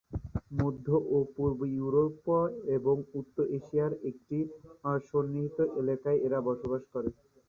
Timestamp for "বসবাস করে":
6.47-7.09